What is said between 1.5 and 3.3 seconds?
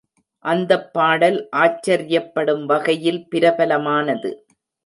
ஆச்சர்யப்படும் வகையில்